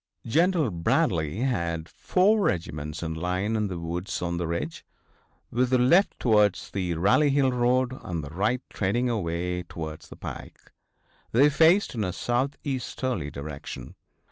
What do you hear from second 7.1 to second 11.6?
Hill road and the right trending away towards the pike. They